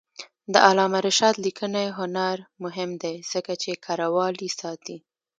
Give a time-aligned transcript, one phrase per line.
[0.53, 4.97] د علامه رشاد لیکنی هنر مهم دی ځکه چې کرهوالي ساتي.